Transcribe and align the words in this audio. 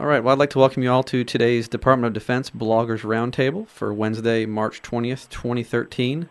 All 0.00 0.06
right. 0.06 0.24
Well, 0.24 0.32
I'd 0.32 0.40
like 0.40 0.50
to 0.50 0.58
welcome 0.58 0.82
you 0.82 0.90
all 0.90 1.04
to 1.04 1.22
today's 1.22 1.68
Department 1.68 2.08
of 2.08 2.14
Defense 2.14 2.50
Bloggers 2.50 3.02
Roundtable 3.02 3.68
for 3.68 3.94
Wednesday, 3.94 4.44
March 4.44 4.82
20th, 4.82 5.28
2013. 5.30 6.28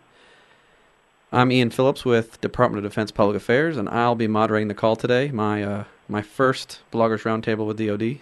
I'm 1.32 1.50
Ian 1.50 1.70
Phillips 1.70 2.04
with 2.04 2.38
Department 2.42 2.84
of 2.84 2.92
Defense 2.92 3.10
Public 3.10 3.38
Affairs, 3.38 3.78
and 3.78 3.88
I'll 3.88 4.16
be 4.16 4.26
moderating 4.26 4.68
the 4.68 4.74
call 4.74 4.96
today. 4.96 5.30
My 5.30 5.62
uh, 5.62 5.84
my 6.10 6.20
first 6.20 6.80
Bloggers 6.92 7.22
Roundtable 7.22 7.66
with 7.66 7.78
DoD. 7.78 8.20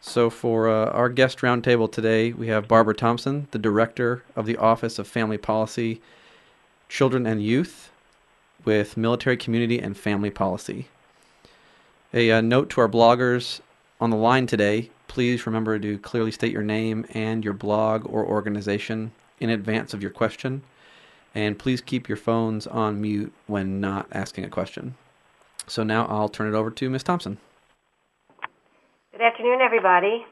So 0.00 0.30
for 0.30 0.68
uh, 0.68 0.90
our 0.90 1.08
guest 1.08 1.38
roundtable 1.38 1.90
today, 1.90 2.32
we 2.32 2.46
have 2.46 2.68
Barbara 2.68 2.94
Thompson, 2.94 3.48
the 3.50 3.58
director 3.58 4.22
of 4.36 4.46
the 4.46 4.58
Office 4.58 5.00
of 5.00 5.08
Family 5.08 5.38
Policy, 5.38 6.00
Children 6.88 7.26
and 7.26 7.42
Youth, 7.42 7.90
with 8.64 8.96
Military 8.96 9.36
Community 9.36 9.80
and 9.80 9.96
Family 9.96 10.30
Policy. 10.30 10.86
A 12.14 12.30
uh, 12.30 12.40
note 12.40 12.70
to 12.70 12.80
our 12.80 12.88
bloggers 12.88 13.60
on 14.02 14.10
the 14.10 14.16
line 14.16 14.46
today 14.46 14.90
please 15.12 15.44
remember 15.46 15.78
to 15.78 15.98
clearly 15.98 16.30
state 16.30 16.52
your 16.52 16.62
name 16.62 17.04
and 17.10 17.44
your 17.44 17.52
blog 17.52 18.06
or 18.06 18.24
organization 18.24 19.12
in 19.40 19.50
advance 19.50 19.92
of 19.92 20.00
your 20.00 20.10
question. 20.10 20.62
And 21.34 21.58
please 21.58 21.82
keep 21.82 22.08
your 22.08 22.16
phones 22.16 22.66
on 22.66 22.98
mute 22.98 23.30
when 23.46 23.78
not 23.78 24.06
asking 24.12 24.44
a 24.44 24.48
question. 24.48 24.94
So 25.66 25.82
now 25.82 26.06
I'll 26.06 26.30
turn 26.30 26.52
it 26.52 26.56
over 26.56 26.70
to 26.70 26.88
Ms. 26.88 27.02
Thompson. 27.02 27.36
Good 29.12 29.20
afternoon, 29.20 29.60
everybody. 29.60 30.24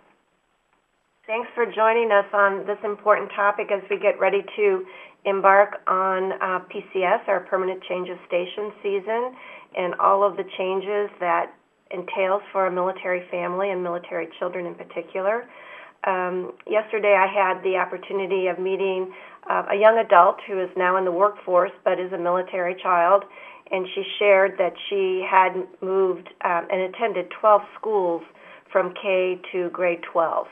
Thanks 1.27 1.51
for 1.55 1.67
joining 1.67 2.11
us 2.11 2.27
on 2.33 2.67
this 2.67 2.79
important 2.83 3.31
topic 3.37 3.71
as 3.71 3.83
we 3.91 3.99
get 3.99 4.19
ready 4.19 4.43
to 4.57 4.87
embark 5.27 5.83
on 5.87 6.33
uh, 6.33 6.61
PCS, 6.73 7.29
our 7.29 7.41
Permanent 7.41 7.83
Change 7.85 8.09
of 8.09 8.17
Station 8.27 8.73
season, 8.83 9.37
and 9.77 9.95
all 9.97 10.25
of 10.25 10.39
the 10.39 10.45
changes 10.57 11.11
that 11.21 11.53
entails 11.91 12.43
for 12.53 12.67
a 12.67 12.73
military 12.73 13.27
family 13.31 13.71
and 13.71 13.83
military 13.83 14.29
children 14.39 14.67
in 14.67 14.75
particular. 14.75 15.49
Um, 16.05 16.53
yesterday, 16.67 17.15
I 17.15 17.27
had 17.27 17.63
the 17.63 17.77
opportunity 17.77 18.47
of 18.47 18.59
meeting 18.59 19.13
uh, 19.49 19.65
a 19.71 19.77
young 19.77 19.99
adult 19.99 20.37
who 20.47 20.61
is 20.61 20.71
now 20.77 20.97
in 20.97 21.05
the 21.05 21.13
workforce 21.13 21.73
but 21.85 22.01
is 22.01 22.13
a 22.13 22.19
military 22.19 22.75
child, 22.83 23.25
and 23.71 23.87
she 23.95 24.03
shared 24.19 24.57
that 24.59 24.73
she 24.89 25.25
had 25.29 25.53
moved 25.83 26.29
um, 26.45 26.67
and 26.71 26.81
attended 26.83 27.31
12 27.41 27.63
schools 27.79 28.23
from 28.73 28.95
K 28.95 29.41
to 29.53 29.69
grade 29.71 30.01
12. 30.11 30.47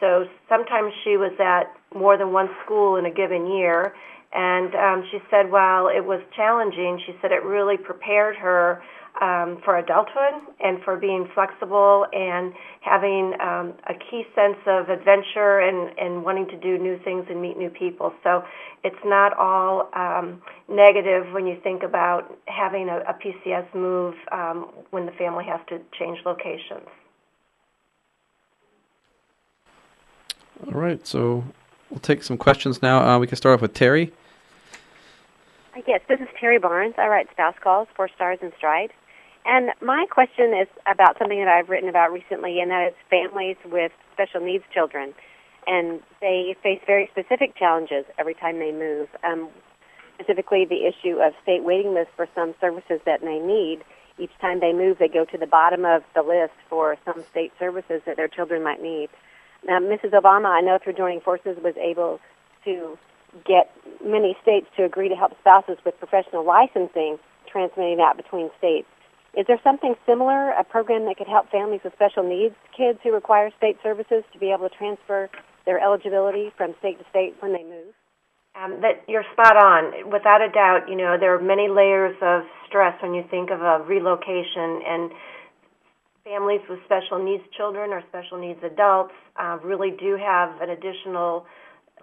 So 0.00 0.26
sometimes 0.48 0.92
she 1.04 1.16
was 1.16 1.32
at 1.40 1.72
more 1.96 2.16
than 2.16 2.32
one 2.32 2.48
school 2.64 2.96
in 2.96 3.06
a 3.06 3.10
given 3.10 3.50
year, 3.50 3.94
and 4.32 4.74
um, 4.74 5.04
she 5.10 5.18
said 5.30 5.50
while 5.50 5.88
it 5.88 6.04
was 6.04 6.20
challenging, 6.34 7.00
she 7.06 7.14
said 7.20 7.32
it 7.32 7.42
really 7.42 7.76
prepared 7.76 8.36
her 8.36 8.82
um, 9.20 9.60
for 9.64 9.78
adulthood 9.78 10.34
and 10.60 10.82
for 10.82 10.96
being 10.96 11.28
flexible 11.34 12.06
and 12.12 12.52
having 12.80 13.34
um, 13.40 13.74
a 13.88 13.94
key 13.94 14.24
sense 14.34 14.58
of 14.66 14.88
adventure 14.88 15.60
and, 15.60 15.98
and 15.98 16.24
wanting 16.24 16.46
to 16.48 16.56
do 16.58 16.78
new 16.78 16.98
things 17.04 17.26
and 17.28 17.40
meet 17.40 17.56
new 17.56 17.70
people. 17.70 18.12
So 18.22 18.44
it's 18.84 18.96
not 19.04 19.36
all 19.36 19.88
um, 19.94 20.42
negative 20.68 21.32
when 21.32 21.46
you 21.46 21.58
think 21.62 21.82
about 21.82 22.36
having 22.46 22.88
a, 22.88 22.98
a 22.98 23.14
PCS 23.14 23.74
move 23.74 24.14
um, 24.32 24.68
when 24.90 25.06
the 25.06 25.12
family 25.12 25.44
has 25.44 25.60
to 25.68 25.80
change 25.98 26.18
locations. 26.24 26.86
All 30.66 30.72
right, 30.80 31.06
so 31.06 31.44
we'll 31.90 32.00
take 32.00 32.22
some 32.22 32.38
questions 32.38 32.80
now. 32.80 33.06
Uh, 33.06 33.18
we 33.18 33.26
can 33.26 33.36
start 33.36 33.54
off 33.54 33.62
with 33.62 33.74
Terry. 33.74 34.12
Yes, 35.86 36.00
this 36.08 36.20
is 36.20 36.28
Terry 36.40 36.58
Barnes. 36.58 36.94
I 36.96 37.06
write 37.06 37.30
spouse 37.30 37.54
calls 37.62 37.86
for 37.94 38.08
Stars 38.16 38.38
and 38.40 38.52
Stripes. 38.56 38.94
And 39.46 39.70
my 39.80 40.06
question 40.10 40.52
is 40.60 40.66
about 40.86 41.18
something 41.18 41.38
that 41.38 41.48
I've 41.48 41.68
written 41.68 41.88
about 41.88 42.12
recently, 42.12 42.60
and 42.60 42.70
that 42.72 42.88
is 42.88 42.94
families 43.08 43.56
with 43.64 43.92
special 44.12 44.40
needs 44.40 44.64
children. 44.74 45.14
And 45.68 46.00
they 46.20 46.56
face 46.62 46.80
very 46.84 47.08
specific 47.12 47.54
challenges 47.56 48.04
every 48.18 48.34
time 48.34 48.58
they 48.58 48.72
move. 48.72 49.08
Um, 49.22 49.48
specifically, 50.14 50.64
the 50.64 50.86
issue 50.86 51.20
of 51.22 51.32
state 51.42 51.62
waiting 51.62 51.94
lists 51.94 52.12
for 52.16 52.26
some 52.34 52.54
services 52.60 53.00
that 53.06 53.20
they 53.20 53.38
need. 53.38 53.84
Each 54.18 54.32
time 54.40 54.58
they 54.58 54.72
move, 54.72 54.98
they 54.98 55.08
go 55.08 55.24
to 55.24 55.38
the 55.38 55.46
bottom 55.46 55.84
of 55.84 56.02
the 56.14 56.22
list 56.22 56.54
for 56.68 56.96
some 57.04 57.22
state 57.30 57.52
services 57.58 58.02
that 58.06 58.16
their 58.16 58.28
children 58.28 58.64
might 58.64 58.82
need. 58.82 59.10
Now, 59.64 59.78
Mrs. 59.78 60.10
Obama, 60.10 60.46
I 60.46 60.60
know 60.60 60.78
through 60.82 60.94
joining 60.94 61.20
forces, 61.20 61.56
was 61.62 61.76
able 61.76 62.18
to 62.64 62.98
get 63.44 63.70
many 64.04 64.36
states 64.42 64.66
to 64.76 64.84
agree 64.84 65.08
to 65.08 65.14
help 65.14 65.38
spouses 65.38 65.78
with 65.84 65.98
professional 65.98 66.44
licensing, 66.44 67.18
transmitting 67.46 67.98
that 67.98 68.16
between 68.16 68.50
states. 68.58 68.88
Is 69.36 69.44
there 69.46 69.60
something 69.62 69.94
similar, 70.06 70.50
a 70.50 70.64
program 70.64 71.04
that 71.04 71.18
could 71.18 71.28
help 71.28 71.50
families 71.50 71.80
with 71.84 71.92
special 71.92 72.22
needs 72.22 72.54
kids 72.76 72.98
who 73.04 73.12
require 73.12 73.50
state 73.58 73.76
services 73.82 74.24
to 74.32 74.38
be 74.38 74.50
able 74.50 74.68
to 74.68 74.74
transfer 74.74 75.28
their 75.66 75.78
eligibility 75.78 76.50
from 76.56 76.74
state 76.78 76.98
to 76.98 77.04
state 77.10 77.34
when 77.40 77.52
they 77.52 77.62
move? 77.62 77.92
Um, 78.56 78.80
that 78.80 79.04
you're 79.06 79.26
spot 79.34 79.56
on. 79.56 80.10
Without 80.10 80.40
a 80.40 80.48
doubt, 80.48 80.88
you 80.88 80.96
know 80.96 81.16
there 81.20 81.34
are 81.34 81.42
many 81.42 81.68
layers 81.68 82.16
of 82.22 82.44
stress 82.66 82.96
when 83.02 83.12
you 83.12 83.22
think 83.30 83.50
of 83.50 83.60
a 83.60 83.84
relocation, 83.84 84.80
and 84.88 85.12
families 86.24 86.62
with 86.68 86.78
special 86.86 87.22
needs 87.22 87.44
children 87.54 87.90
or 87.90 88.02
special 88.08 88.38
needs 88.38 88.58
adults 88.64 89.12
uh, 89.38 89.58
really 89.62 89.90
do 90.00 90.16
have 90.16 90.60
an 90.62 90.70
additional 90.70 91.44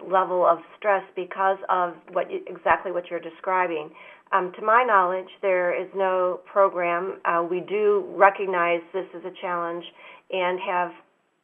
level 0.08 0.46
of 0.46 0.58
stress 0.78 1.02
because 1.14 1.58
of 1.68 1.94
what 2.12 2.26
exactly 2.46 2.92
what 2.92 3.10
you're 3.10 3.20
describing. 3.20 3.90
Um, 4.32 4.52
to 4.58 4.62
my 4.62 4.84
knowledge, 4.84 5.28
there 5.42 5.80
is 5.80 5.88
no 5.94 6.40
program. 6.50 7.20
Uh, 7.24 7.46
we 7.48 7.60
do 7.60 8.04
recognize 8.16 8.80
this 8.92 9.06
as 9.14 9.22
a 9.24 9.32
challenge 9.40 9.84
and 10.30 10.58
have 10.60 10.90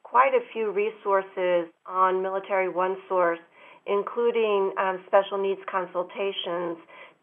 quite 0.02 0.34
a 0.34 0.40
few 0.52 0.72
resources 0.72 1.70
on 1.86 2.20
Military 2.22 2.68
One 2.68 2.96
Source, 3.08 3.38
including 3.86 4.72
um, 4.78 5.00
special 5.06 5.38
needs 5.38 5.60
consultations 5.70 6.78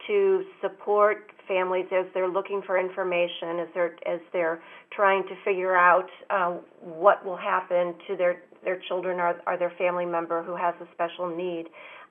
to 0.07 0.44
support 0.62 1.31
families 1.47 1.85
as 1.91 2.06
they're 2.13 2.29
looking 2.29 2.62
for 2.66 2.79
information, 2.79 3.59
as 3.59 3.68
they're 3.74 3.95
as 4.06 4.19
they're 4.31 4.62
trying 4.91 5.24
to 5.24 5.35
figure 5.44 5.75
out 5.75 6.07
uh, 6.29 6.51
what 6.81 7.25
will 7.25 7.38
happen 7.38 7.94
to 8.07 8.16
their 8.16 8.44
their 8.63 8.79
children 8.88 9.19
or, 9.19 9.41
or 9.47 9.57
their 9.57 9.74
family 9.78 10.06
member 10.06 10.44
who 10.44 10.56
has 10.56 10.75
a 10.81 10.88
special 10.94 11.35
need. 11.35 11.66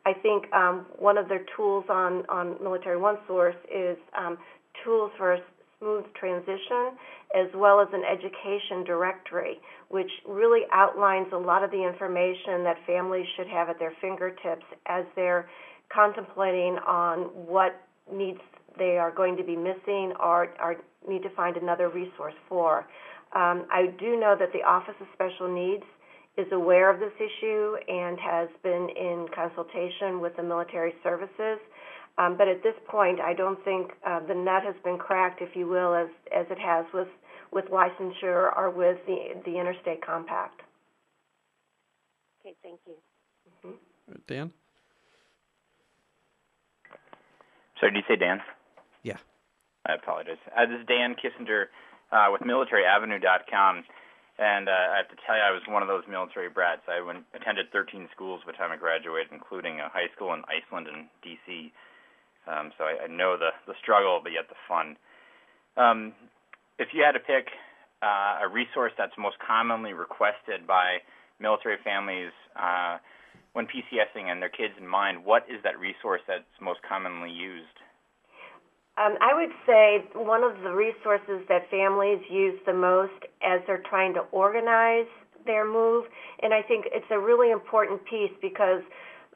I 0.06 0.12
think 0.12 0.50
um, 0.54 0.86
one 0.98 1.18
of 1.18 1.28
their 1.28 1.44
tools 1.56 1.84
on, 1.90 2.24
on 2.28 2.56
Military 2.62 2.96
One 2.96 3.18
Source 3.26 3.56
is 3.74 3.98
um, 4.16 4.38
tools 4.84 5.10
for 5.18 5.34
a 5.34 5.40
smooth 5.80 6.04
transition 6.14 6.96
as 7.34 7.48
well 7.54 7.80
as 7.80 7.88
an 7.92 8.02
education 8.04 8.84
directory, 8.84 9.58
which 9.88 10.10
really 10.24 10.60
outlines 10.72 11.26
a 11.32 11.36
lot 11.36 11.64
of 11.64 11.72
the 11.72 11.84
information 11.84 12.62
that 12.62 12.76
families 12.86 13.26
should 13.36 13.48
have 13.48 13.68
at 13.68 13.80
their 13.80 13.92
fingertips 14.00 14.64
as 14.86 15.04
they're 15.16 15.50
contemplating 15.92 16.78
on 16.86 17.22
what 17.34 17.82
needs 18.10 18.38
they 18.78 18.98
are 18.98 19.10
going 19.10 19.36
to 19.36 19.42
be 19.42 19.56
missing 19.56 20.12
or, 20.20 20.54
or 20.62 20.76
need 21.08 21.22
to 21.24 21.30
find 21.30 21.56
another 21.56 21.88
resource 21.88 22.34
for. 22.48 22.86
Um, 23.34 23.66
I 23.72 23.92
do 23.98 24.18
know 24.20 24.36
that 24.38 24.52
the 24.52 24.62
Office 24.62 24.94
of 25.00 25.08
Special 25.14 25.52
Needs 25.52 25.82
is 26.36 26.46
aware 26.52 26.90
of 26.92 27.00
this 27.00 27.12
issue 27.16 27.76
and 27.88 28.18
has 28.20 28.48
been 28.62 28.88
in 28.90 29.26
consultation 29.34 30.20
with 30.20 30.36
the 30.36 30.42
military 30.42 30.94
services. 31.02 31.58
Um, 32.18 32.36
but 32.36 32.48
at 32.48 32.62
this 32.62 32.74
point, 32.88 33.20
I 33.20 33.34
don't 33.34 33.62
think 33.64 33.92
uh, 34.06 34.20
the 34.26 34.34
nut 34.34 34.62
has 34.64 34.74
been 34.84 34.98
cracked, 34.98 35.42
if 35.42 35.54
you 35.54 35.66
will, 35.66 35.94
as 35.94 36.08
as 36.34 36.46
it 36.50 36.58
has 36.58 36.86
with 36.94 37.08
with 37.52 37.66
licensure 37.66 38.56
or 38.56 38.70
with 38.70 38.98
the 39.06 39.40
the 39.44 39.58
interstate 39.58 40.04
compact. 40.04 40.62
Okay, 42.40 42.54
thank 42.62 42.80
you. 42.86 42.94
Mm-hmm. 43.66 44.14
Dan. 44.28 44.52
Sorry, 47.78 47.92
did 47.92 48.04
you 48.08 48.14
say 48.14 48.18
Dan? 48.18 48.40
Yeah. 49.02 49.18
I 49.86 49.94
apologize. 49.94 50.38
Uh, 50.56 50.66
this 50.66 50.80
is 50.80 50.86
Dan 50.86 51.14
Kissinger 51.14 51.66
uh, 52.12 52.32
with 52.32 52.40
MilitaryAvenue.com. 52.42 53.84
And 54.38 54.68
uh, 54.68 54.92
I 54.92 54.96
have 55.00 55.08
to 55.08 55.16
tell 55.24 55.36
you, 55.36 55.40
I 55.40 55.50
was 55.50 55.64
one 55.64 55.80
of 55.80 55.88
those 55.88 56.04
military 56.04 56.50
brats. 56.50 56.84
I 56.88 57.00
went, 57.00 57.24
attended 57.32 57.72
13 57.72 58.08
schools 58.12 58.42
by 58.44 58.52
the 58.52 58.58
time 58.58 58.70
I 58.70 58.76
graduated, 58.76 59.32
including 59.32 59.80
a 59.80 59.88
high 59.88 60.12
school 60.14 60.34
in 60.34 60.44
Iceland 60.44 60.88
and 60.92 61.08
D.C. 61.24 61.72
Um, 62.46 62.70
so 62.76 62.84
I, 62.84 63.04
I 63.04 63.06
know 63.08 63.36
the 63.36 63.50
the 63.66 63.74
struggle, 63.80 64.20
but 64.22 64.32
yet 64.32 64.48
the 64.48 64.60
fun. 64.68 64.96
Um, 65.76 66.12
if 66.78 66.88
you 66.92 67.02
had 67.02 67.12
to 67.12 67.20
pick 67.20 67.48
uh, 68.02 68.44
a 68.44 68.48
resource 68.48 68.92
that's 68.96 69.16
most 69.18 69.36
commonly 69.40 69.92
requested 69.92 70.66
by 70.66 71.00
military 71.40 71.76
families 71.82 72.32
uh, 72.56 72.98
when 73.54 73.66
PCSing 73.66 74.28
and 74.28 74.40
their 74.40 74.52
kids 74.52 74.74
in 74.78 74.86
mind, 74.86 75.24
what 75.24 75.44
is 75.48 75.62
that 75.64 75.78
resource 75.80 76.20
that's 76.28 76.44
most 76.60 76.80
commonly 76.86 77.30
used? 77.30 77.76
Um, 78.98 79.16
I 79.20 79.34
would 79.34 79.52
say 79.66 80.04
one 80.14 80.42
of 80.42 80.62
the 80.62 80.72
resources 80.72 81.44
that 81.48 81.68
families 81.70 82.20
use 82.30 82.58
the 82.64 82.72
most 82.72 83.12
as 83.42 83.60
they're 83.66 83.84
trying 83.88 84.14
to 84.14 84.20
organize 84.32 85.06
their 85.44 85.70
move, 85.70 86.06
and 86.42 86.54
I 86.54 86.62
think 86.62 86.86
it's 86.92 87.06
a 87.10 87.18
really 87.18 87.50
important 87.50 88.04
piece 88.06 88.32
because 88.40 88.82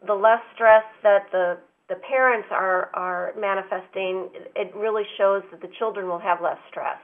the 0.06 0.14
less 0.14 0.40
stress 0.54 0.84
that 1.02 1.30
the 1.30 1.58
the 1.88 1.96
parents 2.08 2.48
are 2.50 2.90
are 2.94 3.34
manifesting, 3.36 4.30
it 4.56 4.74
really 4.74 5.04
shows 5.18 5.42
that 5.50 5.60
the 5.60 5.70
children 5.78 6.08
will 6.08 6.20
have 6.20 6.40
less 6.40 6.58
stress. 6.70 6.98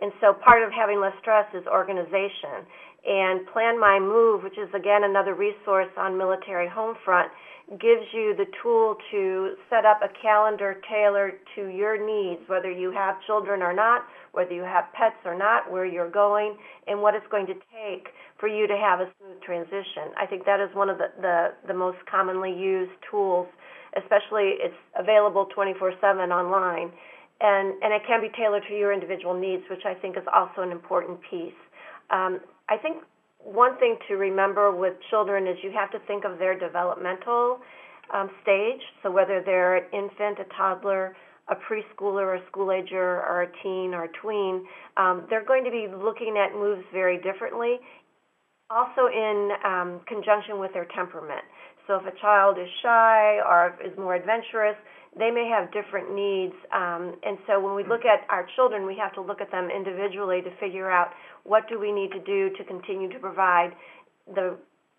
And 0.00 0.12
so 0.20 0.32
part 0.32 0.62
of 0.62 0.70
having 0.72 1.00
less 1.00 1.14
stress 1.20 1.46
is 1.54 1.66
organization. 1.66 2.66
And 3.06 3.46
Plan 3.52 3.78
My 3.80 3.98
Move, 3.98 4.42
which 4.42 4.58
is 4.58 4.68
again 4.74 5.04
another 5.04 5.34
resource 5.34 5.90
on 5.96 6.18
Military 6.18 6.68
home 6.68 6.94
front, 7.04 7.30
gives 7.70 8.04
you 8.14 8.34
the 8.36 8.46
tool 8.62 8.96
to 9.10 9.54
set 9.68 9.84
up 9.84 10.00
a 10.02 10.08
calendar 10.22 10.80
tailored 10.88 11.34
to 11.54 11.68
your 11.68 11.98
needs, 12.00 12.40
whether 12.48 12.70
you 12.70 12.90
have 12.90 13.16
children 13.26 13.62
or 13.62 13.74
not, 13.74 14.02
whether 14.32 14.52
you 14.52 14.62
have 14.62 14.84
pets 14.94 15.20
or 15.24 15.36
not, 15.36 15.70
where 15.70 15.84
you're 15.84 16.10
going, 16.10 16.56
and 16.86 17.00
what 17.00 17.14
it's 17.14 17.26
going 17.30 17.46
to 17.46 17.54
take 17.54 18.08
for 18.40 18.48
you 18.48 18.66
to 18.66 18.76
have 18.76 19.00
a 19.00 19.10
smooth 19.18 19.40
transition. 19.42 20.14
I 20.16 20.24
think 20.24 20.46
that 20.46 20.60
is 20.60 20.74
one 20.74 20.88
of 20.88 20.96
the, 20.96 21.08
the, 21.20 21.48
the 21.66 21.74
most 21.74 21.98
commonly 22.10 22.52
used 22.52 22.92
tools, 23.10 23.46
especially 23.96 24.56
it's 24.64 24.78
available 24.98 25.46
24 25.54 25.92
7 26.00 26.30
online. 26.30 26.90
And, 27.40 27.74
and 27.82 27.92
it 27.94 28.02
can 28.06 28.20
be 28.20 28.30
tailored 28.36 28.64
to 28.68 28.74
your 28.74 28.92
individual 28.92 29.38
needs, 29.38 29.62
which 29.70 29.86
I 29.86 29.94
think 29.94 30.16
is 30.16 30.24
also 30.34 30.62
an 30.62 30.72
important 30.72 31.20
piece. 31.30 31.54
Um, 32.10 32.40
I 32.68 32.76
think 32.76 33.04
one 33.38 33.78
thing 33.78 33.96
to 34.08 34.14
remember 34.14 34.74
with 34.74 34.94
children 35.10 35.46
is 35.46 35.56
you 35.62 35.70
have 35.70 35.90
to 35.92 35.98
think 36.06 36.24
of 36.24 36.38
their 36.38 36.58
developmental 36.58 37.60
um, 38.12 38.30
stage. 38.42 38.80
So 39.02 39.10
whether 39.10 39.42
they're 39.44 39.76
an 39.76 39.84
infant, 39.92 40.38
a 40.40 40.44
toddler, 40.56 41.16
a 41.48 41.54
preschooler, 41.54 42.38
a 42.38 42.46
school 42.50 42.72
ager, 42.72 43.22
or 43.22 43.42
a 43.42 43.52
teen 43.62 43.94
or 43.94 44.04
a 44.04 44.08
tween, 44.20 44.66
um, 44.96 45.26
they're 45.30 45.44
going 45.44 45.64
to 45.64 45.70
be 45.70 45.86
looking 45.88 46.36
at 46.36 46.52
moves 46.54 46.84
very 46.92 47.18
differently. 47.18 47.76
Also 48.70 49.06
in 49.06 49.50
um, 49.64 50.00
conjunction 50.06 50.58
with 50.58 50.72
their 50.74 50.86
temperament. 50.94 51.40
So 51.86 51.94
if 51.96 52.04
a 52.04 52.20
child 52.20 52.58
is 52.58 52.68
shy 52.82 53.40
or 53.48 53.78
is 53.82 53.96
more 53.96 54.14
adventurous, 54.14 54.76
they 55.18 55.30
may 55.30 55.50
have 55.50 55.72
different 55.72 56.14
needs. 56.14 56.54
Um, 56.72 57.16
and 57.22 57.38
so 57.46 57.60
when 57.60 57.74
we 57.74 57.82
look 57.82 58.04
at 58.04 58.28
our 58.30 58.46
children, 58.56 58.86
we 58.86 58.96
have 58.96 59.12
to 59.14 59.20
look 59.20 59.40
at 59.40 59.50
them 59.50 59.68
individually 59.74 60.40
to 60.42 60.50
figure 60.60 60.90
out 60.90 61.08
what 61.44 61.68
do 61.68 61.78
we 61.78 61.92
need 61.92 62.10
to 62.12 62.20
do 62.20 62.50
to 62.56 62.64
continue 62.64 63.10
to 63.12 63.18
provide 63.18 63.70
the 64.34 64.56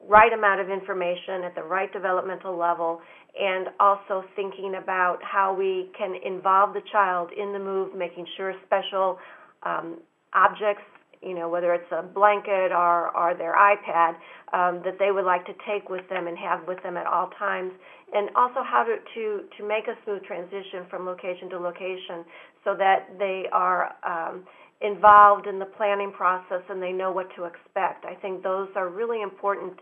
right 0.07 0.31
amount 0.31 0.61
of 0.61 0.69
information 0.69 1.43
at 1.43 1.55
the 1.55 1.63
right 1.63 1.91
developmental 1.91 2.57
level 2.57 3.01
and 3.39 3.67
also 3.79 4.23
thinking 4.35 4.75
about 4.81 5.19
how 5.21 5.53
we 5.53 5.89
can 5.97 6.15
involve 6.25 6.73
the 6.73 6.81
child 6.91 7.29
in 7.37 7.53
the 7.53 7.59
move, 7.59 7.95
making 7.95 8.25
sure 8.37 8.53
special 8.65 9.17
um, 9.63 9.99
objects 10.33 10.83
you 11.21 11.35
know, 11.35 11.49
whether 11.49 11.73
it's 11.73 11.91
a 11.91 12.01
blanket 12.01 12.71
or, 12.71 13.15
or 13.15 13.35
their 13.35 13.53
iPad, 13.53 14.15
um, 14.53 14.81
that 14.85 14.97
they 14.99 15.11
would 15.11 15.25
like 15.25 15.45
to 15.45 15.53
take 15.67 15.89
with 15.89 16.07
them 16.09 16.27
and 16.27 16.37
have 16.37 16.65
with 16.67 16.81
them 16.83 16.95
at 16.95 17.05
all 17.05 17.29
times, 17.37 17.71
and 18.13 18.29
also 18.35 18.61
how 18.63 18.83
to, 18.83 18.95
to, 19.13 19.43
to 19.57 19.67
make 19.67 19.87
a 19.87 19.95
smooth 20.05 20.23
transition 20.23 20.85
from 20.89 21.05
location 21.05 21.49
to 21.49 21.59
location 21.59 22.23
so 22.63 22.75
that 22.75 23.09
they 23.19 23.43
are 23.51 23.95
um, 24.07 24.43
involved 24.81 25.45
in 25.45 25.59
the 25.59 25.65
planning 25.65 26.11
process 26.11 26.61
and 26.69 26.81
they 26.81 26.91
know 26.91 27.11
what 27.11 27.27
to 27.35 27.43
expect. 27.43 28.05
I 28.05 28.15
think 28.15 28.41
those 28.41 28.69
are 28.75 28.89
really 28.89 29.21
important 29.21 29.73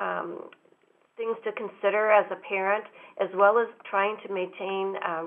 um, 0.00 0.48
things 1.16 1.36
to 1.44 1.52
consider 1.52 2.12
as 2.12 2.26
a 2.30 2.36
parent, 2.48 2.84
as 3.20 3.28
well 3.34 3.58
as 3.58 3.66
trying 3.90 4.16
to 4.26 4.32
maintain 4.32 4.94
uh, 5.04 5.24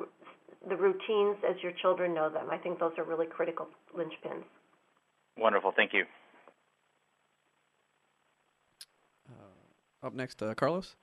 the 0.69 0.75
routines 0.75 1.37
as 1.47 1.55
your 1.61 1.73
children 1.81 2.13
know 2.13 2.29
them. 2.29 2.47
I 2.51 2.57
think 2.57 2.79
those 2.79 2.93
are 2.97 3.03
really 3.03 3.25
critical 3.25 3.67
linchpins. 3.97 4.43
Wonderful. 5.39 5.71
Thank 5.75 5.93
you. 5.93 6.03
Uh, 9.29 10.05
up 10.07 10.13
next, 10.13 10.43
uh, 10.43 10.53
Carlos. 10.53 10.95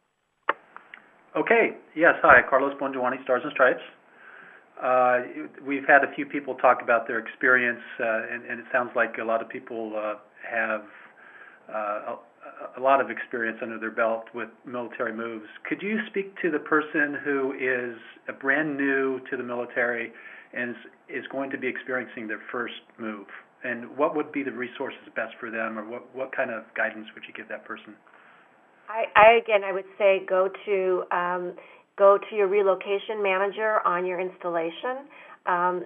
Okay. 1.37 1.77
Yes. 1.95 2.15
Hi, 2.23 2.43
Carlos 2.49 2.75
Bongioanni, 2.81 3.23
Stars 3.25 3.43
and 3.45 3.53
Stripes. 3.53 3.83
Uh, 4.83 5.21
we've 5.67 5.87
had 5.87 6.05
a 6.05 6.15
few 6.15 6.27
people 6.27 6.55
talk 6.57 6.83
about 6.83 7.09
their 7.09 7.19
experience, 7.19 7.81
uh, 7.99 8.23
and, 8.31 8.45
and, 8.45 8.61
it 8.61 8.67
sounds 8.71 8.91
like 8.95 9.17
a 9.19 9.25
lot 9.25 9.41
of 9.41 9.49
people 9.49 9.95
uh, 9.97 10.17
have 10.47 10.83
uh, 11.75 12.17
a, 12.77 12.79
a, 12.79 12.81
lot 12.83 13.01
of 13.01 13.11
experience 13.11 13.59
under 13.63 13.79
their 13.79 13.91
belt 13.91 14.25
with 14.35 14.51
military 14.67 15.15
moves. 15.15 15.47
Could 15.67 15.81
you 15.81 16.01
speak 16.09 16.35
to 16.43 16.51
the 16.51 16.59
person 16.59 17.17
who 17.25 17.55
is 17.55 17.97
brand 18.39 18.77
new 18.77 19.19
to 19.31 19.37
the 19.39 19.43
military 19.43 20.13
and 20.53 20.73
is, 20.73 20.77
is 21.09 21.25
going 21.33 21.49
to 21.53 21.59
be 21.59 21.69
experiencing 21.69 22.29
their 22.29 22.43
first 22.53 22.75
move? 22.99 23.27
And 23.67 23.97
what 23.97 24.15
would 24.15 24.31
be 24.33 24.43
the 24.43 24.53
resources 24.53 25.01
best 25.15 25.35
for 25.41 25.51
them, 25.51 25.79
or 25.79 25.89
what, 25.89 26.15
what 26.15 26.35
kind 26.35 26.51
of 26.51 26.63
guidance 26.77 27.07
would 27.15 27.25
you 27.27 27.35
give 27.35 27.49
that 27.49 27.65
person? 27.65 27.95
I, 28.89 29.05
I 29.17 29.33
again, 29.43 29.65
I 29.65 29.73
would 29.73 29.91
say 29.99 30.23
go 30.29 30.49
to 30.67 31.03
um, 31.11 31.55
go 31.99 32.19
to 32.19 32.37
your 32.37 32.47
relocation 32.47 33.23
manager 33.23 33.81
on 33.85 34.07
your 34.07 34.21
installation, 34.21 35.11
um, 35.47 35.85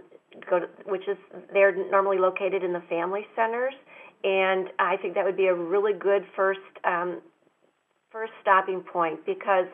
go 0.49 0.61
to, 0.61 0.67
which 0.85 1.09
is 1.09 1.17
they're 1.53 1.75
normally 1.91 2.19
located 2.19 2.63
in 2.63 2.73
the 2.73 2.83
family 2.89 3.27
centers, 3.35 3.75
and 4.23 4.69
I 4.79 4.97
think 5.01 5.15
that 5.15 5.25
would 5.25 5.37
be 5.37 5.47
a 5.47 5.55
really 5.55 5.95
good 5.95 6.25
first 6.37 6.61
um, 6.85 7.21
first 8.13 8.33
stopping 8.43 8.83
point 8.93 9.25
because 9.25 9.67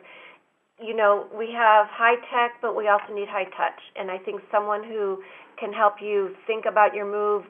you 0.79 0.95
know 0.95 1.27
we 1.37 1.51
have 1.51 1.87
high 1.89 2.15
tech, 2.31 2.61
but 2.61 2.75
we 2.77 2.87
also 2.87 3.13
need 3.13 3.27
high 3.27 3.49
touch, 3.57 3.81
and 3.97 4.09
I 4.09 4.17
think 4.19 4.41
someone 4.51 4.83
who 4.83 5.21
can 5.59 5.73
help 5.73 5.95
you 6.01 6.35
think 6.45 6.65
about 6.65 6.93
your 6.93 7.11
move, 7.11 7.43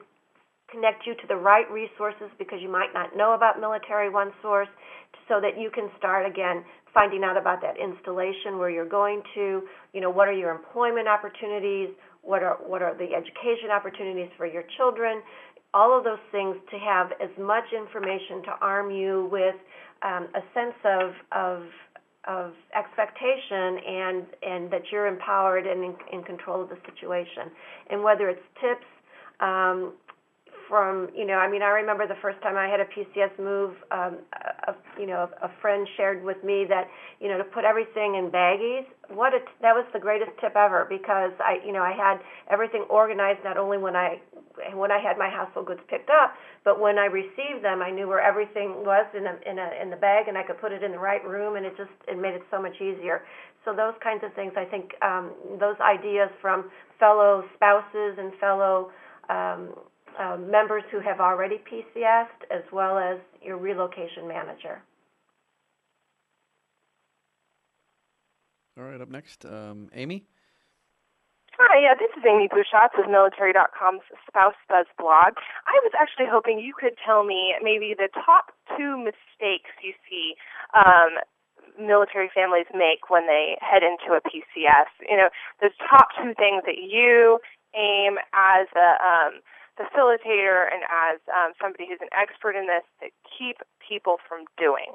connect 0.70 1.06
you 1.06 1.14
to 1.14 1.26
the 1.28 1.36
right 1.36 1.70
resources 1.70 2.28
because 2.38 2.58
you 2.60 2.70
might 2.70 2.92
not 2.92 3.16
know 3.16 3.34
about 3.34 3.60
Military 3.60 4.10
One 4.10 4.32
Source 4.42 4.68
so 5.28 5.40
that 5.40 5.58
you 5.58 5.70
can 5.70 5.90
start 5.96 6.26
again 6.26 6.64
finding 6.92 7.22
out 7.22 7.36
about 7.36 7.60
that 7.60 7.76
installation 7.78 8.58
where 8.58 8.70
you're 8.70 8.88
going 8.88 9.22
to, 9.34 9.62
you 9.92 10.00
know, 10.00 10.10
what 10.10 10.28
are 10.28 10.32
your 10.32 10.50
employment 10.50 11.08
opportunities, 11.08 11.90
what 12.22 12.42
are 12.42 12.56
what 12.66 12.82
are 12.82 12.96
the 12.96 13.14
education 13.14 13.70
opportunities 13.72 14.28
for 14.36 14.46
your 14.46 14.64
children, 14.76 15.22
all 15.74 15.96
of 15.96 16.04
those 16.04 16.22
things 16.32 16.56
to 16.70 16.78
have 16.78 17.12
as 17.22 17.30
much 17.38 17.64
information 17.76 18.42
to 18.44 18.52
arm 18.60 18.90
you 18.90 19.28
with 19.30 19.54
um, 20.02 20.28
a 20.34 20.42
sense 20.54 20.76
of 20.84 21.12
of 21.32 21.62
of 22.26 22.52
expectation 22.76 23.78
and 23.86 24.26
and 24.42 24.70
that 24.70 24.82
you're 24.90 25.06
empowered 25.06 25.66
and 25.66 25.84
in, 25.84 25.94
in 26.12 26.22
control 26.24 26.62
of 26.62 26.68
the 26.68 26.78
situation. 26.84 27.50
And 27.90 28.02
whether 28.02 28.28
it's 28.28 28.42
tips, 28.60 28.86
um, 29.40 29.92
from 30.68 31.08
you 31.16 31.26
know 31.26 31.34
i 31.34 31.50
mean 31.50 31.62
i 31.62 31.68
remember 31.68 32.06
the 32.06 32.18
first 32.20 32.40
time 32.42 32.56
i 32.56 32.68
had 32.68 32.80
a 32.80 32.84
pcs 32.84 33.32
move 33.38 33.74
um 33.90 34.18
a, 34.68 34.74
you 35.00 35.06
know 35.06 35.28
a, 35.42 35.50
friend 35.60 35.88
shared 35.96 36.22
with 36.22 36.42
me 36.44 36.64
that 36.68 36.86
you 37.20 37.28
know 37.28 37.38
to 37.38 37.44
put 37.44 37.64
everything 37.64 38.14
in 38.16 38.30
baggies 38.30 38.84
what 39.08 39.32
a, 39.34 39.38
that 39.62 39.72
was 39.74 39.86
the 39.92 39.98
greatest 39.98 40.30
tip 40.40 40.54
ever 40.54 40.86
because 40.88 41.32
i 41.40 41.56
you 41.64 41.72
know 41.72 41.82
i 41.82 41.92
had 41.92 42.18
everything 42.50 42.84
organized 42.90 43.40
not 43.42 43.56
only 43.56 43.78
when 43.78 43.96
i 43.96 44.20
when 44.74 44.92
i 44.92 44.98
had 44.98 45.16
my 45.16 45.28
household 45.28 45.66
goods 45.66 45.80
picked 45.88 46.10
up 46.10 46.34
but 46.64 46.80
when 46.80 46.98
i 46.98 47.06
received 47.06 47.64
them 47.64 47.80
i 47.80 47.90
knew 47.90 48.06
where 48.06 48.20
everything 48.20 48.84
was 48.84 49.06
in 49.16 49.26
a 49.26 49.50
in 49.50 49.58
a 49.58 49.70
in 49.82 49.90
the 49.90 49.96
bag 49.96 50.28
and 50.28 50.36
i 50.36 50.42
could 50.42 50.60
put 50.60 50.72
it 50.72 50.82
in 50.82 50.92
the 50.92 50.98
right 50.98 51.24
room 51.26 51.56
and 51.56 51.64
it 51.64 51.76
just 51.76 51.90
it 52.06 52.20
made 52.20 52.34
it 52.34 52.42
so 52.50 52.60
much 52.60 52.74
easier. 52.76 53.24
So 53.64 53.74
those 53.74 53.94
kinds 54.02 54.22
of 54.24 54.32
things 54.34 54.52
i 54.56 54.64
think 54.64 54.92
um 55.02 55.32
those 55.58 55.76
ideas 55.80 56.30
from 56.40 56.70
fellow 56.98 57.44
spouses 57.56 58.16
and 58.18 58.32
fellow 58.40 58.90
um 59.28 59.74
um, 60.18 60.50
members 60.50 60.82
who 60.90 61.00
have 61.00 61.20
already 61.20 61.56
PCSed, 61.70 62.50
as 62.50 62.62
well 62.72 62.98
as 62.98 63.18
your 63.42 63.56
relocation 63.56 64.26
manager. 64.26 64.82
All 68.78 68.84
right, 68.84 69.00
up 69.00 69.10
next, 69.10 69.44
um, 69.44 69.90
Amy. 69.94 70.24
Hi, 71.58 71.82
yeah, 71.82 71.98
this 71.98 72.14
is 72.14 72.22
Amy 72.22 72.46
Bushatz 72.46 72.94
with 72.94 73.10
Military.com's 73.10 74.06
Spouse 74.30 74.54
Buzz 74.68 74.86
blog. 74.94 75.34
I 75.66 75.74
was 75.82 75.90
actually 75.98 76.30
hoping 76.30 76.62
you 76.62 76.70
could 76.78 76.94
tell 77.02 77.24
me 77.26 77.54
maybe 77.60 77.98
the 77.98 78.06
top 78.14 78.54
two 78.78 78.94
mistakes 78.94 79.74
you 79.82 79.90
see 80.06 80.38
um, 80.70 81.18
military 81.74 82.30
families 82.30 82.70
make 82.70 83.10
when 83.10 83.26
they 83.26 83.58
head 83.58 83.82
into 83.82 84.14
a 84.14 84.22
PCS. 84.22 84.86
You 85.02 85.16
know, 85.16 85.30
those 85.60 85.74
top 85.82 86.14
two 86.14 86.30
things 86.38 86.62
that 86.62 86.78
you 86.78 87.42
aim 87.74 88.22
as 88.30 88.70
a 88.78 88.90
um, 89.02 89.42
facilitator 89.78 90.66
and 90.72 90.82
as 90.90 91.20
um, 91.30 91.52
somebody 91.60 91.86
who's 91.88 92.00
an 92.02 92.10
expert 92.12 92.56
in 92.56 92.66
this 92.66 92.82
to 93.00 93.06
keep 93.38 93.58
people 93.86 94.16
from 94.28 94.44
doing? 94.58 94.92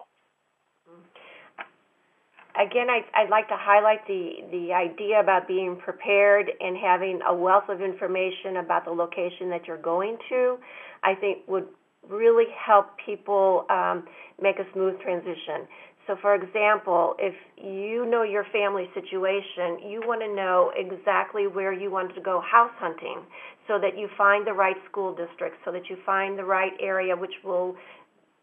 Again, 2.60 2.88
I, 2.88 3.02
I'd 3.16 3.32
like 3.32 3.48
to 3.48 3.58
highlight 3.58 4.06
the, 4.06 4.44
the 4.52 4.74
idea 4.74 5.20
about 5.20 5.48
being 5.48 5.76
prepared 5.76 6.52
and 6.60 6.78
having 6.78 7.20
a 7.26 7.34
wealth 7.34 7.68
of 7.68 7.82
information 7.82 8.58
about 8.58 8.86
the 8.86 8.92
location 8.92 9.50
that 9.50 9.66
you're 9.66 9.82
going 9.82 10.18
to. 10.30 10.58
I 11.04 11.16
think 11.16 11.40
would 11.48 11.66
really 12.08 12.46
help 12.54 12.88
people 13.04 13.66
um, 13.70 14.04
make 14.40 14.60
a 14.60 14.66
smooth 14.74 15.00
transition. 15.02 15.68
So, 16.08 16.18
for 16.22 16.36
example, 16.36 17.16
if 17.18 17.34
you 17.56 18.06
know 18.06 18.24
your 18.24 18.46
family 18.52 18.90
situation, 18.94 19.90
you 19.90 20.02
want 20.06 20.22
to 20.22 20.36
know 20.36 20.72
exactly 20.76 21.48
where 21.48 21.72
you 21.72 21.90
want 21.90 22.14
to 22.16 22.22
go 22.22 22.42
house 22.42 22.74
hunting 22.78 23.22
so 23.68 23.80
that 23.80 23.98
you 23.98 24.10
find 24.18 24.46
the 24.46 24.52
right 24.52 24.76
school 24.90 25.16
district, 25.16 25.56
so 25.64 25.72
that 25.72 25.90
you 25.90 25.98
find 26.06 26.38
the 26.38 26.44
right 26.44 26.74
area 26.82 27.16
which 27.16 27.34
will 27.44 27.76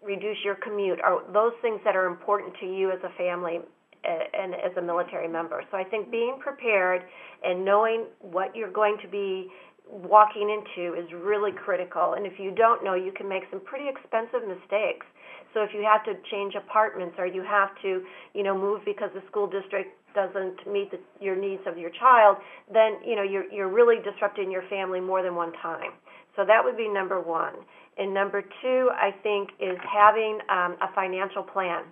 reduce 0.02 0.38
your 0.43 0.55
commute, 0.55 0.99
or 1.05 1.23
those 1.33 1.52
things 1.61 1.81
that 1.85 1.95
are 1.95 2.07
important 2.07 2.55
to 2.61 2.67
you 2.67 2.90
as 2.90 2.99
a 3.05 3.12
family 3.19 3.59
eh, 4.05 4.19
and 4.33 4.55
as 4.55 4.75
a 4.79 4.83
military 4.83 5.29
member. 5.29 5.62
So 5.71 5.76
I 5.76 5.85
think 5.85 6.11
being 6.11 6.38
prepared 6.40 7.02
and 7.45 7.62
knowing 7.62 8.07
what 8.21 8.57
you're 8.57 8.73
going 8.73 8.97
to 9.02 9.09
be 9.09 9.50
walking 9.90 10.49
into 10.49 10.95
is 10.95 11.07
really 11.12 11.52
critical. 11.52 12.14
And 12.14 12.25
if 12.25 12.38
you 12.38 12.52
don't 12.52 12.83
know, 12.85 12.95
you 12.95 13.12
can 13.12 13.29
make 13.29 13.43
some 13.50 13.61
pretty 13.61 13.88
expensive 13.88 14.47
mistakes. 14.49 15.05
So 15.54 15.62
if 15.62 15.71
you 15.75 15.83
have 15.83 16.04
to 16.04 16.14
change 16.30 16.54
apartments 16.54 17.16
or 17.19 17.26
you 17.26 17.42
have 17.42 17.71
to, 17.83 18.02
you 18.35 18.42
know, 18.42 18.57
move 18.57 18.83
because 18.85 19.11
the 19.14 19.23
school 19.28 19.47
district 19.47 19.90
doesn't 20.14 20.66
meet 20.71 20.90
the, 20.90 20.99
your 21.21 21.37
needs 21.37 21.62
of 21.66 21.78
your 21.78 21.90
child, 21.90 22.37
then 22.73 22.99
you 23.07 23.14
know 23.14 23.23
you're 23.23 23.50
you're 23.52 23.69
really 23.69 23.97
disrupting 24.02 24.50
your 24.50 24.62
family 24.69 25.00
more 25.00 25.23
than 25.23 25.35
one 25.35 25.52
time. 25.62 25.92
So 26.37 26.45
that 26.45 26.62
would 26.64 26.76
be 26.76 26.88
number 26.88 27.21
one. 27.21 27.54
And 27.99 28.14
number 28.14 28.42
two, 28.62 28.88
I 28.95 29.11
think, 29.23 29.50
is 29.61 29.76
having 29.87 30.38
um, 30.49 30.76
a 30.80 30.92
financial 30.95 31.42
plan, 31.42 31.85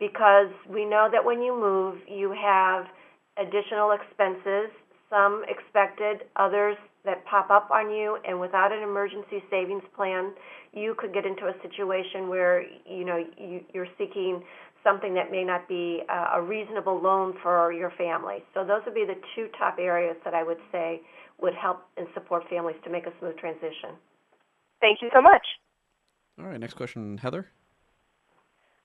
because 0.00 0.50
we 0.68 0.84
know 0.84 1.08
that 1.12 1.24
when 1.24 1.42
you 1.42 1.52
move, 1.58 1.98
you 2.08 2.32
have 2.32 2.86
additional 3.38 3.92
expenses, 3.92 4.70
some 5.10 5.44
expected, 5.48 6.26
others 6.36 6.76
that 7.04 7.24
pop 7.26 7.50
up 7.50 7.70
on 7.70 7.90
you, 7.90 8.18
and 8.26 8.40
without 8.40 8.72
an 8.72 8.82
emergency 8.82 9.42
savings 9.50 9.82
plan, 9.94 10.32
you 10.72 10.94
could 10.98 11.12
get 11.12 11.26
into 11.26 11.46
a 11.46 11.54
situation 11.62 12.28
where 12.28 12.64
you 12.86 13.04
know 13.04 13.24
you, 13.38 13.60
you're 13.72 13.88
seeking 13.98 14.42
something 14.82 15.14
that 15.14 15.30
may 15.30 15.42
not 15.42 15.66
be 15.66 16.02
a 16.34 16.40
reasonable 16.40 17.00
loan 17.00 17.34
for 17.42 17.72
your 17.72 17.90
family. 17.96 18.44
So 18.52 18.64
those 18.64 18.82
would 18.84 18.94
be 18.94 19.06
the 19.06 19.16
two 19.34 19.48
top 19.58 19.78
areas 19.80 20.16
that 20.24 20.34
I 20.34 20.42
would 20.42 20.60
say 20.70 21.00
would 21.40 21.54
help 21.54 21.88
and 21.96 22.06
support 22.12 22.44
families 22.50 22.76
to 22.84 22.90
make 22.90 23.06
a 23.06 23.12
smooth 23.18 23.36
transition. 23.38 23.96
Thank 24.80 25.00
you 25.00 25.08
so 25.14 25.22
much. 25.22 25.42
All 26.38 26.46
right, 26.46 26.60
next 26.60 26.74
question, 26.74 27.16
Heather. 27.18 27.48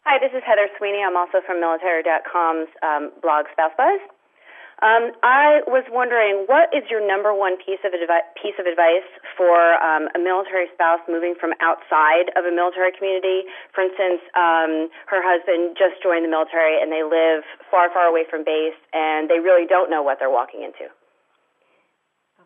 Hi, 0.05 0.17
this 0.17 0.31
is 0.31 0.41
Heather 0.47 0.69
Sweeney. 0.77 1.03
I'm 1.05 1.17
also 1.17 1.43
from 1.45 1.59
military.com's 1.59 2.69
um, 2.81 3.11
blog 3.21 3.45
Spouse 3.51 3.75
Buzz. 3.77 3.99
Um, 4.79 5.12
I 5.27 5.59
was 5.67 5.83
wondering, 5.91 6.48
what 6.48 6.71
is 6.71 6.88
your 6.88 7.03
number 7.03 7.36
one 7.36 7.59
piece 7.59 7.83
of 7.83 7.91
advi- 7.91 8.31
piece 8.39 8.55
of 8.55 8.63
advice 8.63 9.03
for 9.36 9.75
um, 9.83 10.07
a 10.15 10.19
military 10.19 10.71
spouse 10.71 11.03
moving 11.03 11.36
from 11.36 11.51
outside 11.59 12.31
of 12.39 12.48
a 12.48 12.53
military 12.55 12.95
community? 12.95 13.43
For 13.75 13.83
instance, 13.83 14.24
um, 14.39 14.88
her 15.12 15.19
husband 15.19 15.75
just 15.75 16.00
joined 16.00 16.24
the 16.24 16.31
military 16.31 16.79
and 16.79 16.88
they 16.88 17.03
live 17.03 17.43
far, 17.67 17.91
far 17.91 18.07
away 18.07 18.24
from 18.24 18.48
base, 18.48 18.79
and 18.95 19.27
they 19.27 19.43
really 19.43 19.67
don't 19.67 19.91
know 19.91 20.00
what 20.00 20.15
they're 20.15 20.31
walking 20.31 20.63
into. 20.63 20.88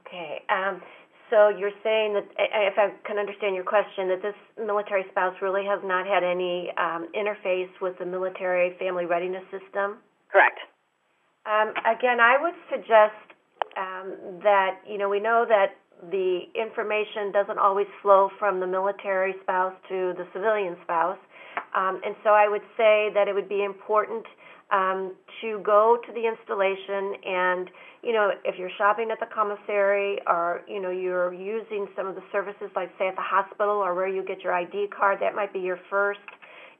Okay. 0.02 0.42
Um, 0.50 0.82
so 1.30 1.54
you're 1.54 1.78
saying 1.86 2.18
that, 2.18 2.26
if 2.38 2.82
I 2.82 2.98
can 3.06 3.22
understand 3.22 3.54
your 3.54 3.64
question, 3.64 4.10
that 4.10 4.26
this 4.26 4.38
military 4.58 5.06
spouse 5.14 5.38
really 5.38 5.66
has 5.70 5.86
not 5.86 6.10
had 6.10 6.26
any 6.26 6.74
um, 6.82 7.10
interface 7.14 7.70
with 7.78 7.94
the 8.02 8.06
military 8.06 8.74
family 8.82 9.06
readiness 9.06 9.46
system? 9.54 10.02
Correct. 10.34 10.58
Um, 11.46 11.74
again, 11.84 12.20
I 12.20 12.38
would 12.40 12.56
suggest 12.72 13.20
um, 13.76 14.40
that 14.44 14.80
you 14.88 14.98
know 14.98 15.10
we 15.10 15.20
know 15.20 15.46
that 15.48 15.76
the 16.12 16.42
information 16.56 17.32
doesn't 17.32 17.58
always 17.60 17.88
flow 18.02 18.30
from 18.40 18.60
the 18.60 18.68
military 18.68 19.36
spouse 19.42 19.74
to 19.90 20.14
the 20.18 20.26
civilian 20.34 20.78
spouse, 20.84 21.20
um, 21.76 22.00
and 22.06 22.16
so 22.24 22.30
I 22.32 22.48
would 22.48 22.64
say 22.78 23.10
that 23.14 23.28
it 23.28 23.34
would 23.34 23.50
be 23.50 23.64
important 23.64 24.26
um, 24.72 25.14
to 25.42 25.60
go 25.66 25.98
to 26.06 26.14
the 26.14 26.26
installation 26.26 27.14
and 27.26 27.70
you 28.02 28.14
know 28.14 28.32
if 28.46 28.58
you're 28.58 28.72
shopping 28.78 29.12
at 29.12 29.20
the 29.20 29.28
commissary 29.34 30.20
or 30.28 30.62
you 30.68 30.82
know 30.82 30.90
you're 30.90 31.34
using 31.34 31.88
some 31.96 32.08
of 32.08 32.16
the 32.16 32.24
services 32.32 32.72
like 32.76 32.90
say 32.98 33.08
at 33.08 33.16
the 33.16 33.22
hospital 33.22 33.76
or 33.76 33.94
where 33.94 34.08
you 34.08 34.24
get 34.24 34.42
your 34.42 34.54
ID 34.54 34.88
card, 34.98 35.20
that 35.22 35.36
might 35.36 35.52
be 35.52 35.60
your 35.60 35.80
first 35.90 36.20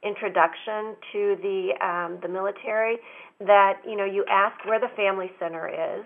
introduction 0.04 0.96
to 1.12 1.36
the 1.42 1.70
um, 1.84 2.18
the 2.22 2.28
military 2.28 2.96
that 3.40 3.80
you 3.86 3.96
know 3.96 4.04
you 4.04 4.24
ask 4.30 4.64
where 4.64 4.80
the 4.80 4.92
family 4.96 5.30
center 5.38 5.68
is 5.68 6.04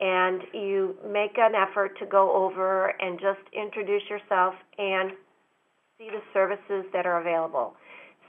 and 0.00 0.42
you 0.52 0.96
make 1.10 1.36
an 1.38 1.52
effort 1.54 1.98
to 1.98 2.06
go 2.06 2.32
over 2.32 2.94
and 3.00 3.18
just 3.18 3.40
introduce 3.52 4.02
yourself 4.08 4.54
and 4.78 5.12
see 5.98 6.08
the 6.08 6.22
services 6.32 6.84
that 6.92 7.04
are 7.04 7.20
available. 7.20 7.74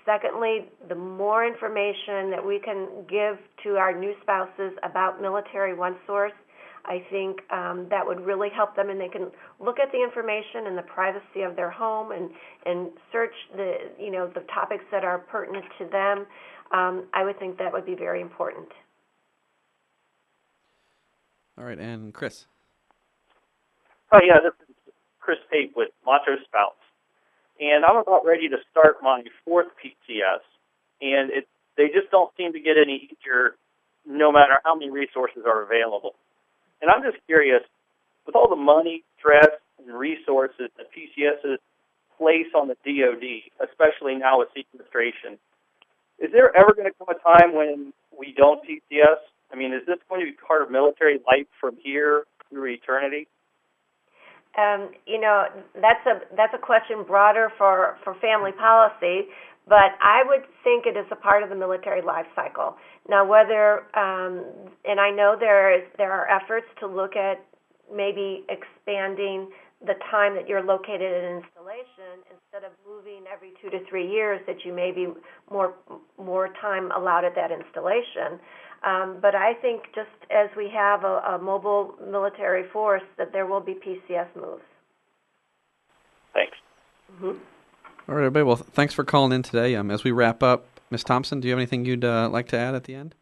Secondly, 0.05 0.65
the 0.87 0.95
more 0.95 1.45
information 1.45 2.31
that 2.31 2.43
we 2.43 2.59
can 2.59 2.87
give 3.07 3.37
to 3.63 3.77
our 3.77 3.97
new 3.97 4.13
spouses 4.23 4.73
about 4.81 5.21
Military 5.21 5.75
One 5.75 5.95
Source, 6.07 6.31
I 6.85 7.03
think 7.09 7.39
um, 7.51 7.87
that 7.89 8.05
would 8.05 8.25
really 8.25 8.49
help 8.49 8.75
them, 8.75 8.89
and 8.89 8.99
they 8.99 9.07
can 9.07 9.27
look 9.59 9.79
at 9.79 9.91
the 9.91 10.01
information 10.01 10.67
in 10.67 10.75
the 10.75 10.81
privacy 10.81 11.41
of 11.45 11.55
their 11.55 11.69
home 11.69 12.11
and 12.11 12.29
and 12.65 12.89
search 13.11 13.33
the 13.55 13.75
you 13.99 14.11
know 14.11 14.27
the 14.27 14.41
topics 14.53 14.83
that 14.91 15.03
are 15.03 15.19
pertinent 15.19 15.65
to 15.77 15.85
them. 15.85 16.25
Um, 16.71 17.05
I 17.13 17.23
would 17.23 17.39
think 17.39 17.57
that 17.57 17.73
would 17.73 17.85
be 17.85 17.95
very 17.95 18.21
important. 18.21 18.67
All 21.57 21.65
right, 21.65 21.79
and 21.79 22.13
Chris. 22.13 22.45
Oh 24.11 24.19
yeah, 24.23 24.37
this 24.41 24.53
is 24.67 24.75
Chris 25.19 25.39
Pape 25.51 25.73
with 25.75 25.89
Macho 26.05 26.37
Spouse, 26.45 26.73
and 27.59 27.85
I'm 27.85 27.97
about 27.97 28.25
ready 28.25 28.47
to 28.49 28.57
start 28.71 28.97
my 29.03 29.23
fourth 29.45 29.67
PCS, 29.83 30.41
and 31.01 31.31
it 31.31 31.47
they 31.77 31.87
just 31.87 32.11
don't 32.11 32.31
seem 32.35 32.53
to 32.53 32.59
get 32.59 32.75
any 32.77 33.09
easier, 33.11 33.55
no 34.05 34.31
matter 34.31 34.59
how 34.65 34.75
many 34.75 34.89
resources 34.91 35.43
are 35.45 35.63
available. 35.63 36.15
And 36.81 36.89
I'm 36.89 37.03
just 37.03 37.17
curious, 37.25 37.63
with 38.25 38.35
all 38.35 38.49
the 38.49 38.55
money, 38.55 39.03
stress, 39.17 39.49
and 39.79 39.93
resources 39.93 40.69
that 40.77 40.87
PCSs 40.93 41.57
place 42.17 42.47
on 42.55 42.67
the 42.67 42.75
DoD, 42.85 43.67
especially 43.67 44.15
now 44.15 44.39
with 44.39 44.49
sequestration, 44.55 45.37
is 46.19 46.31
there 46.31 46.55
ever 46.55 46.73
going 46.73 46.87
to 46.87 46.93
come 46.97 47.07
a 47.09 47.19
time 47.19 47.55
when 47.55 47.93
we 48.17 48.33
don't 48.35 48.61
PCS? 48.63 49.17
I 49.51 49.55
mean, 49.55 49.73
is 49.73 49.81
this 49.87 49.97
going 50.09 50.21
to 50.21 50.25
be 50.31 50.37
part 50.45 50.61
of 50.61 50.69
military 50.69 51.19
life 51.25 51.47
from 51.59 51.77
here 51.81 52.25
through 52.49 52.71
eternity? 52.71 53.27
Um, 54.57 54.89
you 55.05 55.19
know, 55.19 55.45
that's 55.75 56.05
a 56.05 56.21
that's 56.35 56.53
a 56.53 56.57
question 56.57 57.03
broader 57.07 57.51
for 57.57 57.97
for 58.03 58.15
family 58.15 58.51
policy, 58.51 59.29
but 59.69 59.93
I 60.01 60.23
would 60.25 60.41
think 60.63 60.85
it 60.87 60.97
is 60.97 61.05
a 61.11 61.15
part 61.15 61.43
of 61.43 61.49
the 61.49 61.55
military 61.55 62.01
life 62.01 62.25
cycle. 62.35 62.75
Now, 63.07 63.23
whether 63.25 63.85
um, 63.95 64.43
and 64.83 64.99
I 64.99 65.11
know 65.11 65.35
there 65.39 65.77
is 65.77 65.83
there 65.97 66.11
are 66.11 66.27
efforts 66.27 66.65
to 66.79 66.87
look 66.87 67.15
at 67.15 67.45
maybe 67.93 68.45
expanding 68.49 69.49
the 69.85 69.93
time 70.11 70.35
that 70.35 70.49
you're 70.49 70.63
located 70.63 71.01
at 71.01 71.23
an 71.23 71.37
installation 71.37 72.19
instead 72.33 72.65
of 72.65 72.73
moving 72.85 73.23
every 73.31 73.53
two 73.61 73.69
to 73.69 73.79
three 73.89 74.09
years 74.11 74.41
that 74.47 74.65
you 74.65 74.73
may 74.73 74.91
be 74.91 75.07
more 75.49 75.75
more 76.17 76.49
time 76.59 76.91
allowed 76.91 77.23
at 77.23 77.35
that 77.35 77.51
installation. 77.51 78.41
Um, 78.83 79.19
but 79.21 79.35
I 79.35 79.53
think 79.61 79.83
just 79.93 80.09
as 80.31 80.49
we 80.57 80.69
have 80.73 81.03
a, 81.03 81.35
a 81.35 81.39
mobile 81.39 81.95
military 82.09 82.63
force, 82.71 83.03
that 83.17 83.31
there 83.33 83.45
will 83.45 83.59
be 83.59 83.73
PCS 83.73 84.27
moves. 84.35 84.63
Thanks. 86.33 86.57
Mm-hmm. 87.13 87.37
All 88.09 88.15
right, 88.15 88.25
everybody. 88.25 88.43
Well, 88.43 88.55
thanks 88.55 88.95
for 88.95 89.03
calling 89.03 89.31
in 89.31 89.43
today. 89.43 89.75
Um, 89.75 89.91
as 89.91 90.03
we 90.03 90.09
wrap 90.09 90.41
up, 90.41 90.65
Ms. 90.89 91.03
Thompson, 91.03 91.39
do 91.39 91.47
you 91.47 91.51
have 91.51 91.59
anything 91.59 91.85
you'd 91.85 92.03
uh, 92.03 92.27
like 92.27 92.47
to 92.47 92.57
add 92.57 92.73
at 92.73 92.85
the 92.85 92.95
end? 92.95 93.13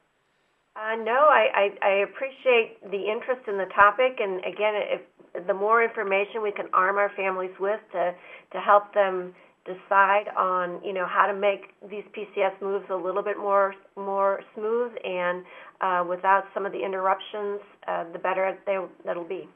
Uh, 0.78 0.96
no, 1.04 1.12
I, 1.12 1.74
I, 1.82 1.86
I 1.86 1.90
appreciate 2.04 2.80
the 2.90 3.12
interest 3.12 3.50
in 3.50 3.58
the 3.58 3.66
topic, 3.76 4.20
and 4.22 4.40
again, 4.46 4.76
if 4.78 5.46
the 5.46 5.54
more 5.54 5.84
information 5.84 6.42
we 6.42 6.54
can 6.54 6.68
arm 6.72 6.96
our 6.96 7.12
families 7.18 7.52
with 7.60 7.82
to 7.92 8.14
to 8.54 8.60
help 8.62 8.94
them 8.94 9.36
decide 9.66 10.30
on 10.38 10.82
you 10.86 10.94
know 10.94 11.06
how 11.06 11.28
to 11.28 11.38
make 11.38 11.74
these 11.90 12.06
PCS 12.16 12.62
moves 12.62 12.86
a 12.90 12.96
little 12.96 13.22
bit 13.22 13.38
more 13.38 13.76
more 13.98 14.40
smooth 14.56 14.94
and 15.04 15.44
uh, 15.82 16.06
without 16.08 16.46
some 16.54 16.66
of 16.66 16.72
the 16.72 16.86
interruptions, 16.86 17.60
uh, 17.90 18.06
the 18.14 18.20
better 18.20 18.58
they, 18.66 18.78
that'll 19.04 19.26
be. 19.26 19.50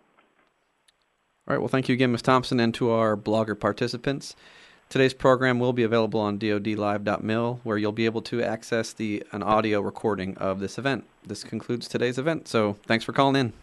All 1.47 1.55
right. 1.55 1.59
Well, 1.59 1.69
thank 1.69 1.87
you 1.87 1.93
again, 1.93 2.11
Ms. 2.11 2.21
Thompson, 2.21 2.59
and 2.59 2.73
to 2.73 2.91
our 2.91 3.15
blogger 3.15 3.57
participants. 3.57 4.35
Today's 4.91 5.13
program 5.13 5.57
will 5.57 5.71
be 5.71 5.83
available 5.83 6.19
on 6.19 6.37
dodlive.mil, 6.37 7.61
where 7.63 7.77
you'll 7.77 7.93
be 7.93 8.03
able 8.03 8.21
to 8.23 8.43
access 8.43 8.91
the 8.91 9.23
an 9.31 9.41
audio 9.41 9.79
recording 9.79 10.35
of 10.35 10.59
this 10.59 10.77
event. 10.77 11.05
This 11.25 11.45
concludes 11.45 11.87
today's 11.87 12.17
event. 12.17 12.49
So, 12.49 12.75
thanks 12.87 13.05
for 13.05 13.13
calling 13.13 13.37
in. 13.37 13.53